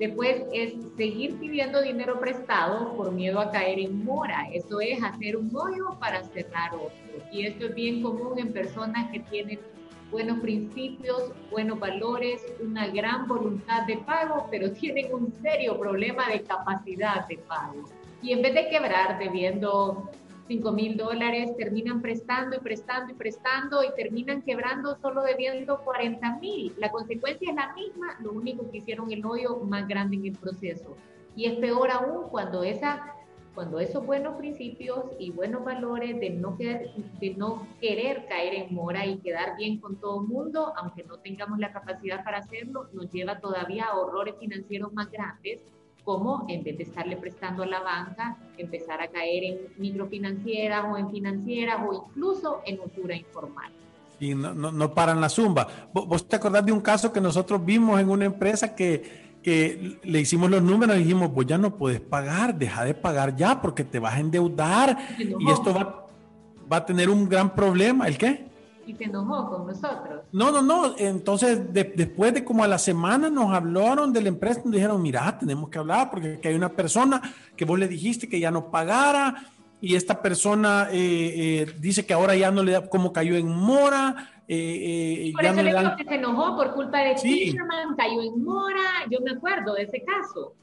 [0.00, 4.48] Después es seguir pidiendo dinero prestado por miedo a caer en mora.
[4.50, 7.28] Eso es hacer un hoyo para cerrar otro.
[7.30, 9.60] Y esto es bien común en personas que tienen
[10.10, 16.44] buenos principios, buenos valores, una gran voluntad de pago, pero tienen un serio problema de
[16.44, 17.84] capacidad de pago.
[18.22, 20.10] Y en vez de quebrar debiendo
[20.50, 26.40] 5 mil dólares, terminan prestando y prestando y prestando y terminan quebrando solo debiendo 40
[26.40, 26.74] mil.
[26.76, 30.36] La consecuencia es la misma, lo único que hicieron el hoyo más grande en el
[30.36, 30.96] proceso.
[31.36, 33.14] Y es peor aún cuando, esa,
[33.54, 38.74] cuando esos buenos principios y buenos valores de no, querer, de no querer caer en
[38.74, 42.88] mora y quedar bien con todo el mundo, aunque no tengamos la capacidad para hacerlo,
[42.92, 45.62] nos lleva todavía a horrores financieros más grandes
[46.04, 50.96] como en vez de estarle prestando a la banca, empezar a caer en microfinancieras o
[50.96, 53.72] en financieras o incluso en usura informal.
[54.18, 55.66] Y no, no, no paran la zumba.
[55.92, 60.20] ¿Vos te acordás de un caso que nosotros vimos en una empresa que, que le
[60.20, 63.84] hicimos los números y dijimos, vos ya no puedes pagar, deja de pagar ya porque
[63.84, 66.06] te vas a endeudar y esto va,
[66.70, 68.06] va a tener un gran problema.
[68.06, 68.49] ¿El qué?
[68.86, 70.22] Y se enojó con nosotros.
[70.32, 70.94] No, no, no.
[70.98, 75.38] Entonces, después de como a la semana nos hablaron de la empresa, nos dijeron, mira,
[75.38, 77.20] tenemos que hablar porque hay una persona
[77.56, 82.12] que vos le dijiste que ya no pagara y esta persona eh, eh, dice que
[82.12, 84.42] ahora ya no le da, como cayó en mora.
[84.46, 87.56] Eh, por eso le digo que se enojó por culpa de sí.
[87.96, 90.54] cayó en mora, yo me acuerdo de ese caso.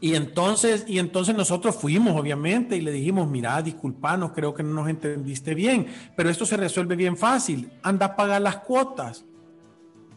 [0.00, 4.74] Y entonces, y entonces nosotros fuimos, obviamente, y le dijimos, mira, disculpanos, creo que no
[4.74, 9.24] nos entendiste bien, pero esto se resuelve bien fácil, anda a pagar las cuotas.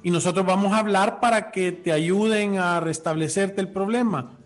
[0.03, 4.37] Y nosotros vamos a hablar para que te ayuden a restablecerte el problema.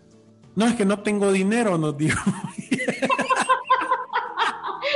[0.54, 2.20] No, es que no tengo dinero, nos dijo.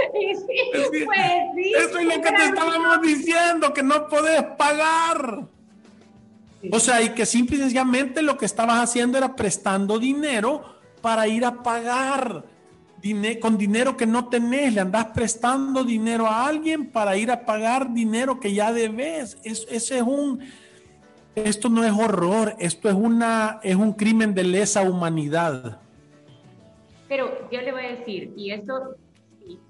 [1.05, 5.49] Pues eso es lo que te estábamos diciendo, que no podés pagar.
[6.73, 10.63] O sea, y que simple y sencillamente lo que estabas haciendo era prestando dinero
[11.01, 12.45] para ir a pagar
[13.41, 17.93] con dinero que no tenés, le andás prestando dinero a alguien para ir a pagar
[17.93, 19.39] dinero que ya debes.
[19.45, 20.41] Es, ese es un,
[21.35, 25.81] esto no es horror, esto es una, es un crimen de lesa humanidad.
[27.09, 28.97] Pero yo le voy a decir, y esto,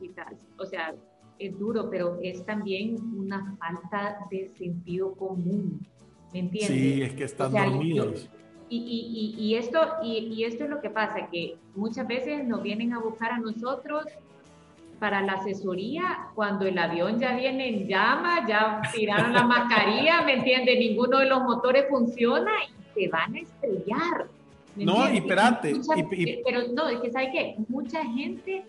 [0.01, 0.95] quizás, o sea,
[1.39, 5.87] es duro, pero es también una falta de sentido común
[6.33, 8.29] Sí, es que están dormidos.
[8.69, 8.79] Y,
[9.39, 12.99] y, y, esto, y, esto es lo que pasa, que muchas veces nos vienen a
[12.99, 14.05] buscar a nosotros
[14.99, 20.35] para la asesoría cuando el avión ya viene en llama, ya tiraron la mascarilla, ¿me
[20.35, 20.77] entiende?
[20.79, 24.27] Ninguno de los motores funciona y se van a estrellar.
[24.75, 25.75] no, y espérate.
[26.45, 27.57] pero no, es que ¿sabe qué?
[27.69, 28.65] Mucha gente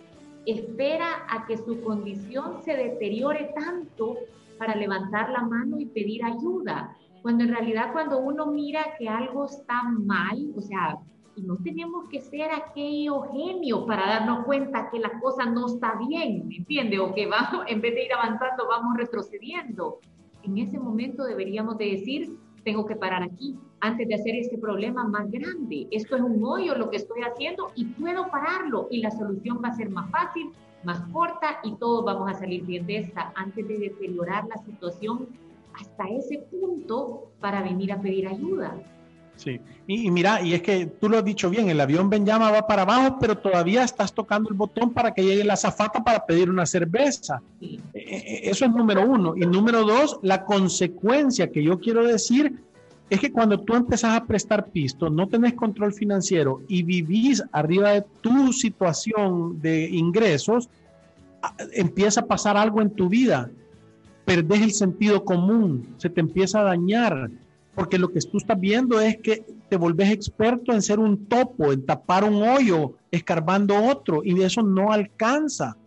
[0.45, 4.15] espera a que su condición se deteriore tanto
[4.59, 6.95] para levantar la mano y pedir ayuda
[7.27, 10.97] cuando en realidad cuando uno mira que algo está mal, o sea,
[11.35, 15.95] y no tenemos que ser aquello genio para darnos cuenta que la cosa no está
[16.07, 16.97] bien, ¿me entiende?
[16.99, 19.99] O que vamos, en vez de ir avanzando, vamos retrocediendo.
[20.43, 25.03] En ese momento deberíamos de decir, tengo que parar aquí antes de hacer este problema
[25.03, 25.85] más grande.
[25.91, 29.67] Esto es un hoyo lo que estoy haciendo y puedo pararlo y la solución va
[29.67, 30.51] a ser más fácil,
[30.85, 35.27] más corta y todos vamos a salir bien de esta antes de deteriorar la situación
[35.79, 38.75] hasta ese punto para venir a pedir ayuda.
[39.35, 42.49] Sí, y, mira, y es que tú lo has dicho bien, el avión Ben llama
[42.49, 46.25] va para abajo, pero todavía estás tocando el botón para que llegue la zafata para
[46.25, 47.39] pedir una cerveza.
[47.61, 49.35] Eh, eh, eso es número uno.
[49.37, 52.63] Y número dos, la consecuencia que yo quiero decir
[53.11, 57.91] es que cuando tú empezás a prestar pisto, no tenés control financiero y vivís arriba
[57.91, 60.67] de tu situación de ingresos,
[61.73, 63.49] empieza a pasar algo en tu vida.
[64.27, 67.31] Perdés el sentido común, se te empieza a dañar,
[67.73, 71.71] porque lo que tú estás viendo es que te volvés experto en ser un topo,
[71.71, 75.77] en tapar un hoyo, escarbando otro, y eso no alcanza.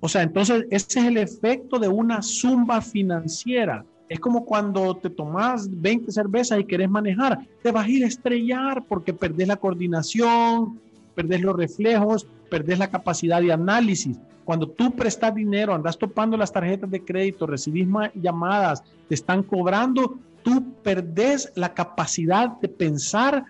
[0.00, 3.84] O sea, entonces ese es el efecto de una zumba financiera.
[4.08, 8.08] Es como cuando te tomas 20 cervezas y querés manejar, te vas a ir a
[8.08, 10.80] estrellar porque perdés la coordinación,
[11.16, 14.16] perdés los reflejos, perdés la capacidad de análisis.
[14.44, 20.18] Cuando tú prestas dinero, andas topando las tarjetas de crédito, recibís llamadas, te están cobrando,
[20.44, 23.44] tú perdés la capacidad de pensar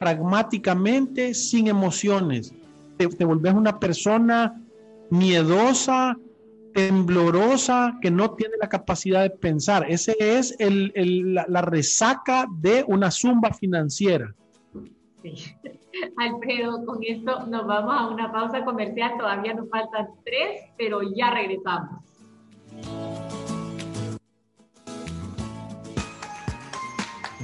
[0.00, 2.52] pragmáticamente, sin emociones.
[2.96, 4.60] Te, te volvés una persona
[5.10, 6.16] miedosa,
[6.72, 9.86] temblorosa, que no tiene la capacidad de pensar.
[9.88, 14.34] Ese es la, resaca de una zumba financiera.
[16.16, 19.14] Alfredo, con esto nos vamos a una pausa comercial.
[19.18, 22.00] Todavía nos faltan tres, pero ya regresamos.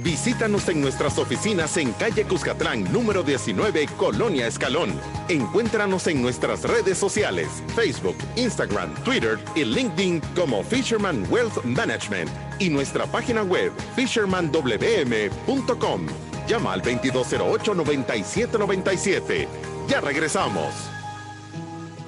[0.03, 4.93] Visítanos en nuestras oficinas en calle Cuscatlán, número 19, Colonia Escalón.
[5.27, 12.29] Encuéntranos en nuestras redes sociales, Facebook, Instagram, Twitter y LinkedIn como Fisherman Wealth Management
[12.59, 16.26] y nuestra página web fishermanwm.com.
[16.47, 19.47] Llama al 2208-9797.
[19.87, 20.73] Ya regresamos.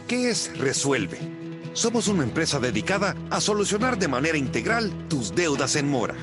[0.08, 1.20] ¿Qué es Resuelve?
[1.74, 6.16] Somos una empresa dedicada a solucionar de manera integral tus deudas en mora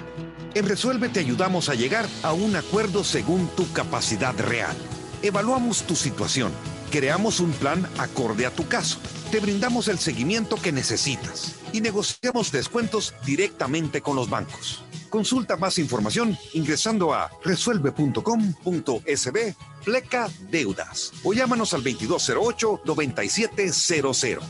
[0.57, 4.74] en Resuelve te ayudamos a llegar a un acuerdo según tu capacidad real.
[5.20, 6.50] Evaluamos tu situación,
[6.90, 8.98] creamos un plan acorde a tu caso,
[9.31, 14.83] te brindamos el seguimiento que necesitas y negociamos descuentos directamente con los bancos.
[15.11, 24.40] Consulta más información ingresando a resuelve.com.sb pleca deudas o llámanos al 2208-9700.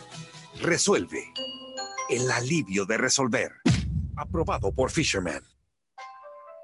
[0.61, 1.35] Resuelve.
[2.09, 3.53] El alivio de resolver.
[4.17, 5.43] Aprobado por Fisherman.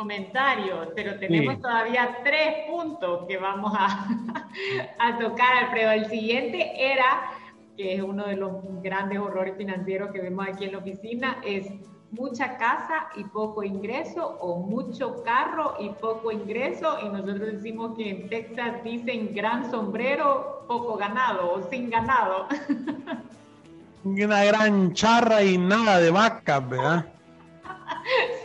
[0.00, 4.08] comentarios, pero tenemos todavía tres puntos que vamos a,
[4.98, 5.90] a tocar, Alfredo.
[5.90, 7.30] El siguiente era,
[7.76, 8.50] que es uno de los
[8.82, 11.66] grandes horrores financieros que vemos aquí en la oficina, es
[12.12, 18.08] mucha casa y poco ingreso o mucho carro y poco ingreso y nosotros decimos que
[18.08, 22.48] en Texas dicen gran sombrero, poco ganado o sin ganado.
[24.04, 27.06] Una gran charra y nada de vacas, ¿verdad?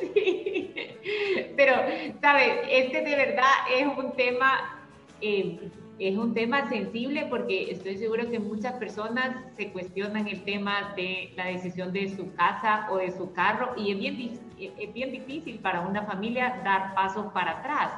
[1.55, 1.73] Pero,
[2.21, 2.53] ¿sabes?
[2.69, 4.83] Este de verdad es un tema,
[5.21, 10.93] eh, es un tema sensible porque estoy seguro que muchas personas se cuestionan el tema
[10.95, 15.11] de la decisión de su casa o de su carro y es bien, es bien
[15.11, 17.91] difícil para una familia dar pasos para atrás.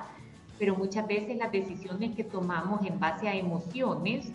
[0.59, 4.33] pero muchas veces las decisiones que tomamos en base a emociones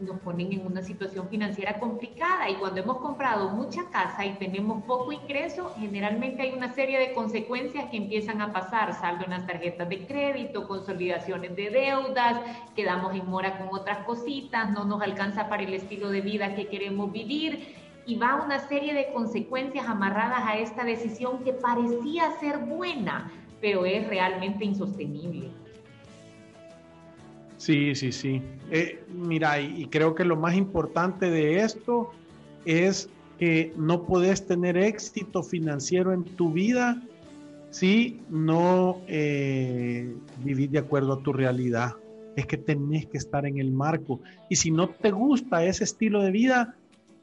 [0.00, 4.84] nos ponen en una situación financiera complicada y cuando hemos comprado mucha casa y tenemos
[4.84, 9.46] poco ingreso, generalmente hay una serie de consecuencias que empiezan a pasar, saldo en las
[9.46, 12.40] tarjetas de crédito, consolidaciones de deudas,
[12.76, 16.68] quedamos en mora con otras cositas, no nos alcanza para el estilo de vida que
[16.68, 17.74] queremos vivir
[18.06, 23.30] y va una serie de consecuencias amarradas a esta decisión que parecía ser buena,
[23.60, 25.50] pero es realmente insostenible.
[27.58, 28.40] Sí, sí, sí.
[28.70, 32.10] Eh, mira, y, creo que lo más importante de esto
[32.64, 37.02] es que no puedes tener éxito financiero en tu vida
[37.70, 41.96] si no eh, vivir de acuerdo a tu realidad.
[42.36, 44.20] Es que tenés que estar en el marco.
[44.48, 46.76] Y si no te gusta ese estilo de vida,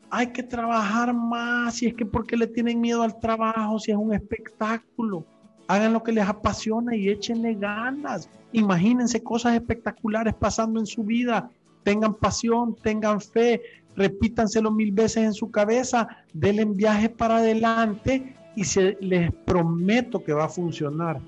[0.09, 1.75] hay que trabajar más.
[1.75, 5.25] Si es que porque le tienen miedo al trabajo, si es un espectáculo
[5.67, 8.29] hagan lo que les apasiona y échenle ganas.
[8.51, 11.49] Imagínense cosas espectaculares pasando en su vida.
[11.83, 13.61] Tengan pasión, tengan fe,
[13.95, 20.33] repítanselo mil veces en su cabeza, denle viaje para adelante y se, les prometo que
[20.33, 21.19] va a funcionar.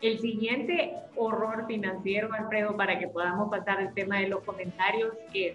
[0.00, 5.54] El siguiente horror financiero, Alfredo, para que podamos pasar al tema de los comentarios, es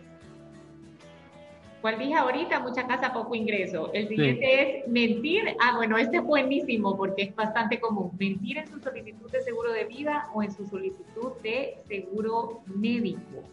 [1.86, 2.62] ¿Cuál dije ahorita?
[2.62, 3.94] Mucha casa, poco ingreso.
[3.94, 5.56] El siguiente es mentir.
[5.60, 8.10] Ah, bueno, este es buenísimo porque es bastante común.
[8.18, 13.44] Mentir en su solicitud de seguro de vida o en su solicitud de seguro médico.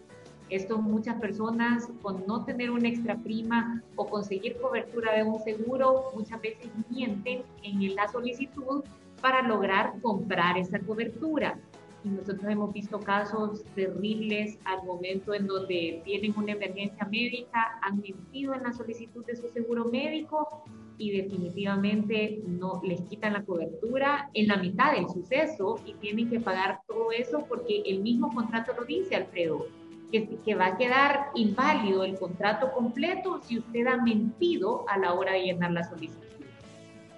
[0.48, 6.04] Esto muchas personas con no tener una extra prima o conseguir cobertura de un seguro,
[6.14, 8.82] muchas veces mienten en la solicitud
[9.20, 11.58] para lograr comprar esa cobertura
[12.04, 18.00] y nosotros hemos visto casos terribles al momento en donde tienen una emergencia médica, han
[18.00, 20.64] mentido en la solicitud de su seguro médico
[20.98, 26.40] y definitivamente no les quitan la cobertura en la mitad del suceso y tienen que
[26.40, 29.66] pagar todo eso porque el mismo contrato lo dice, Alfredo,
[30.10, 35.14] que, que va a quedar inválido el contrato completo si usted ha mentido a la
[35.14, 36.31] hora de llenar la solicitud.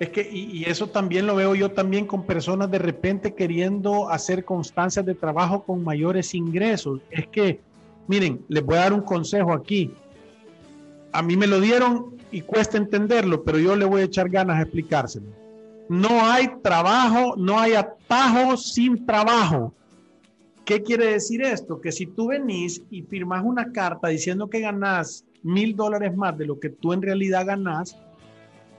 [0.00, 4.44] Es que, y, eso también lo veo yo también con personas de repente queriendo hacer
[4.44, 7.00] constancias de trabajo con mayores ingresos.
[7.10, 7.60] Es que,
[8.08, 9.92] miren, les voy a dar un consejo aquí.
[11.12, 14.58] A mí me lo dieron y cuesta entenderlo, pero yo le voy a echar ganas
[14.58, 15.28] a explicárselo.
[15.88, 19.72] No hay trabajo, no hay atajo sin trabajo.
[20.64, 21.80] ¿Qué quiere decir esto?
[21.80, 26.46] Que si tú venís y firmas una carta diciendo que ganás mil dólares más de
[26.46, 27.96] lo que tú en realidad ganás,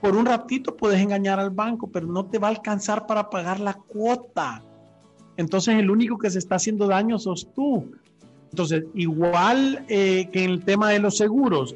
[0.06, 3.58] por un ratito puedes engañar al banco, pero no te va a alcanzar para pagar
[3.58, 4.62] la cuota.
[5.36, 7.90] Entonces el único que se está haciendo daño sos tú.
[8.52, 11.74] Entonces, igual eh, que en el tema de los seguros,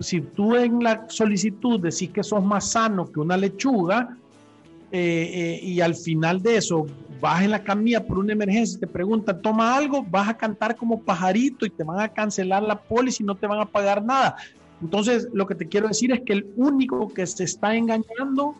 [0.00, 4.18] si tú en la solicitud decís que sos más sano que una lechuga
[4.90, 6.86] eh, eh, y al final de eso
[7.22, 10.76] vas en la camilla por una emergencia y te preguntan, toma algo, vas a cantar
[10.76, 14.04] como pajarito y te van a cancelar la póliza y no te van a pagar
[14.04, 14.36] nada.
[14.82, 18.54] Entonces, lo que te quiero decir es que el único que se está engañando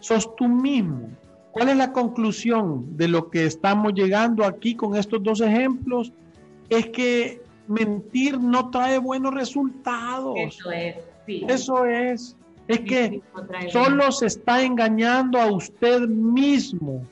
[0.00, 1.10] sos tú mismo.
[1.52, 6.12] ¿Cuál es la conclusión de lo que estamos llegando aquí con estos dos ejemplos?
[6.70, 10.34] Es que mentir no trae buenos resultados.
[10.38, 10.96] Eso es,
[11.26, 11.44] sí.
[11.48, 12.36] Eso es.
[12.68, 13.22] Es que
[13.70, 17.02] solo se está engañando a usted mismo.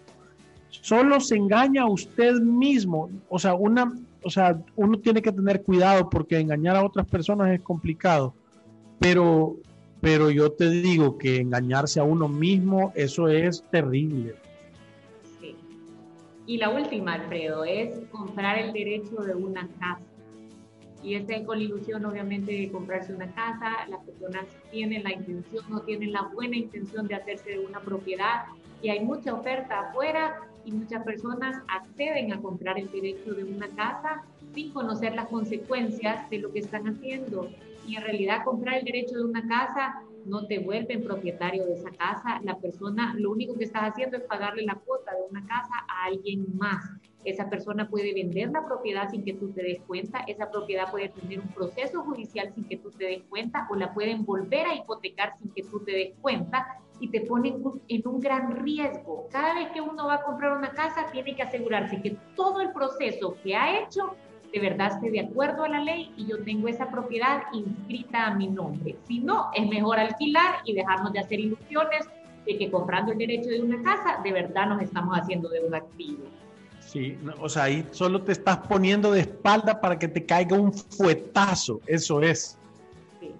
[0.70, 3.08] Solo se engaña a usted mismo.
[3.28, 3.92] O sea, una,
[4.22, 8.34] o sea, uno tiene que tener cuidado porque engañar a otras personas es complicado
[9.04, 9.56] pero,
[10.00, 14.34] pero yo te digo que engañarse a uno mismo, eso es terrible.
[15.38, 15.54] Sí.
[16.46, 20.00] Y la última, Alfredo, es comprar el derecho de una casa.
[21.02, 23.86] Y esta con la ilusión, obviamente, de comprarse una casa.
[23.90, 28.46] Las personas tienen la intención, no tienen la buena intención de hacerse de una propiedad.
[28.80, 33.68] Y hay mucha oferta afuera y muchas personas acceden a comprar el derecho de una
[33.68, 34.24] casa
[34.54, 37.50] sin conocer las consecuencias de lo que están haciendo
[37.86, 41.90] y en realidad comprar el derecho de una casa no te vuelve propietario de esa
[41.90, 42.40] casa.
[42.42, 46.06] La persona, lo único que estás haciendo es pagarle la cuota de una casa a
[46.06, 46.82] alguien más.
[47.24, 51.08] Esa persona puede vender la propiedad sin que tú te des cuenta, esa propiedad puede
[51.08, 54.74] tener un proceso judicial sin que tú te des cuenta o la pueden volver a
[54.74, 56.66] hipotecar sin que tú te des cuenta
[57.00, 59.26] y te ponen en un gran riesgo.
[59.30, 62.72] Cada vez que uno va a comprar una casa tiene que asegurarse que todo el
[62.72, 64.14] proceso que ha hecho
[64.54, 68.34] de verdad esté de acuerdo a la ley y yo tengo esa propiedad inscrita a
[68.36, 68.94] mi nombre.
[69.08, 72.06] Si no, es mejor alquilar y dejarnos de hacer ilusiones
[72.46, 75.74] de que comprando el derecho de una casa, de verdad nos estamos haciendo de un
[75.74, 76.22] activo.
[76.78, 80.72] Sí, o sea, ahí solo te estás poniendo de espalda para que te caiga un
[80.72, 82.56] fuetazo, eso es.
[83.18, 83.32] Sí.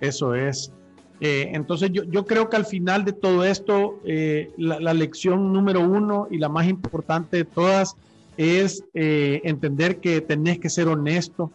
[0.00, 0.72] Eso es.
[1.20, 5.80] Eh, entonces yo, yo, creo que al final de todo esto, eh, la, lección número
[5.80, 7.94] uno y la más importante de todas
[8.40, 11.52] es eh, entender que tenés que ser honesto,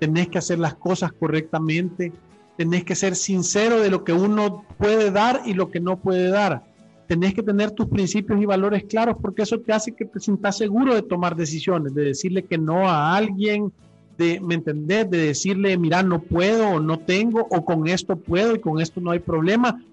[0.00, 2.10] tenés que hacer las cosas correctamente,
[2.56, 6.30] tenés que ser sincero de lo que uno puede dar y lo que no puede
[6.30, 6.64] dar.
[7.06, 10.56] Tenés que tener tus principios y valores claros porque eso te hace que te sientas
[10.56, 13.70] seguro de tomar decisiones, de decirle que no a alguien,
[14.16, 14.56] de, ¿me?
[14.56, 19.02] De decirle, mira, no puedo o no tengo o con esto puedo y con esto
[19.02, 19.84] no hay problema.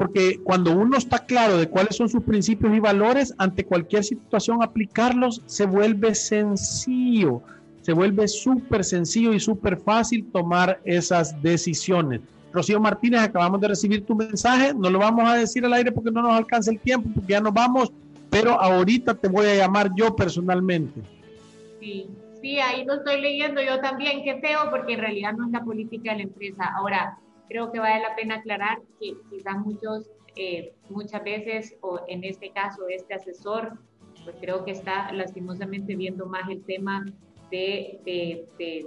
[0.00, 4.62] Porque cuando uno está claro de cuáles son sus principios y valores, ante cualquier situación
[4.62, 7.42] aplicarlos se vuelve sencillo,
[7.82, 12.22] se vuelve súper sencillo y súper fácil tomar esas decisiones.
[12.50, 16.10] Rocío Martínez, acabamos de recibir tu mensaje, no lo vamos a decir al aire porque
[16.10, 17.92] no nos alcanza el tiempo, porque ya nos vamos,
[18.30, 21.02] pero ahorita te voy a llamar yo personalmente.
[21.78, 22.08] Sí,
[22.40, 25.62] Sí, ahí lo estoy leyendo yo también, qué feo, porque en realidad no es la
[25.62, 26.72] política de la empresa.
[26.74, 27.18] Ahora,
[27.50, 32.50] creo que vale la pena aclarar que quizás muchos, eh, muchas veces, o en este
[32.52, 33.72] caso, este asesor,
[34.24, 37.04] pues creo que está lastimosamente viendo más el tema
[37.50, 38.86] de, de, de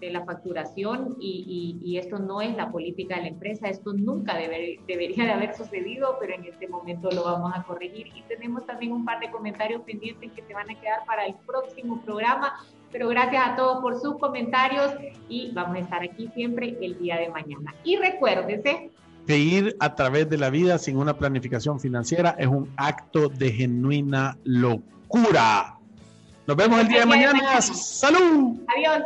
[0.00, 4.36] de la facturación y, y, esto no es la política de la empresa, esto nunca
[4.36, 8.08] debería de haber sucedido, pero en este momento lo vamos a corregir.
[8.08, 11.34] Y tenemos también un par de comentarios pendientes que se van a quedar para el
[11.46, 12.54] próximo programa,
[12.94, 14.92] pero gracias a todos por sus comentarios
[15.28, 17.74] y vamos a estar aquí siempre el día de mañana.
[17.82, 18.92] Y recuérdese
[19.26, 23.50] que ir a través de la vida sin una planificación financiera es un acto de
[23.50, 25.76] genuina locura.
[26.46, 27.60] Nos vemos el día de mañana.
[27.62, 28.60] Salud.
[28.76, 29.02] Adiós.